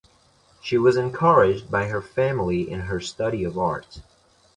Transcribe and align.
She 0.63 0.79
was 0.79 0.97
encouraged 0.97 1.69
by 1.69 1.85
her 1.85 2.01
family 2.01 2.67
in 2.67 2.79
her 2.79 2.99
study 2.99 3.43
of 3.43 3.55
art. 3.59 4.01